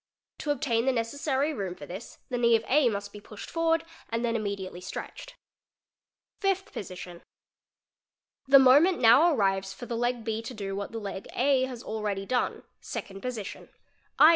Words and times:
'To 0.39 0.49
obtain 0.49 0.87
the 0.87 0.91
necessary 0.91 1.53
room 1.53 1.75
for 1.75 1.85
this 1.85 2.17
the 2.29 2.37
knee 2.39 2.55
of 2.55 2.65
A 2.67 2.89
must 2.89 3.13
be 3.13 3.21
pushed 3.21 3.51
forward 3.51 3.85
and 4.09 4.25
then 4.25 4.35
immediately 4.35 4.81
stretched. 4.81 5.35
Fifth 6.39 6.73
Position—The 6.73 7.21
moment 8.57 8.99
now 8.99 9.31
arrives 9.31 9.73
for 9.73 9.85
the 9.85 9.95
leg 9.95 10.23
B 10.23 10.41
to 10.41 10.55
do 10.55 10.75
iia; 10.75 10.89
the 10.91 10.97
leg 10.99 11.27
A 11.35 11.65
has 11.65 11.83
already 11.83 12.25
done 12.25 12.63
(Second 12.79 13.21
Position), 13.21 13.69
2. 14.17 14.25